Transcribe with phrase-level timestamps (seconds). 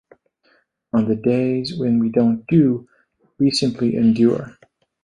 [0.93, 2.89] On the days when we don't do,
[3.37, 4.57] we simply endure.